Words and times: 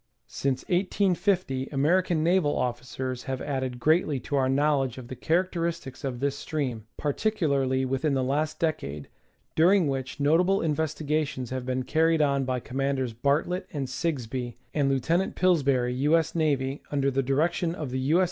Since 0.25 0.63
1 0.67 0.77
850 0.95 1.67
American 1.67 2.23
naval 2.23 2.55
oflicers 2.55 3.25
have 3.25 3.39
added 3.39 3.79
greatly 3.79 4.19
to 4.21 4.35
our 4.35 4.49
knowledge 4.49 4.97
of 4.97 5.09
the 5.09 5.15
characteristics 5.15 6.03
of 6.03 6.19
this 6.21 6.35
stream, 6.35 6.87
particularly 6.97 7.85
within 7.85 8.15
the 8.15 8.23
last 8.23 8.57
decade, 8.59 9.09
during 9.55 9.87
which 9.87 10.19
notable 10.19 10.59
investigations 10.59 11.51
have 11.51 11.67
been 11.67 11.83
carried 11.83 12.19
on 12.19 12.45
by 12.45 12.59
Commanders 12.59 13.13
Bartlett 13.13 13.67
and 13.71 13.87
Sigsbee 13.87 14.55
and 14.73 14.89
Lieut. 14.89 15.35
Pillsbury, 15.35 15.93
U. 15.93 16.17
S. 16.17 16.35
N., 16.35 16.79
under 16.89 17.11
the 17.11 17.21
direction 17.21 17.75
of 17.75 17.91
the 17.91 17.99
U. 17.99 18.17
S. 18.19 18.19